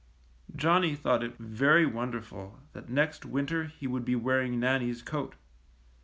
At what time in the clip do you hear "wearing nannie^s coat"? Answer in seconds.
4.15-5.35